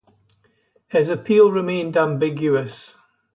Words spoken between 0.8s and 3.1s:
His appeal remained ambiguous.